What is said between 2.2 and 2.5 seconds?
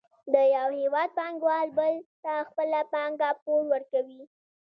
ته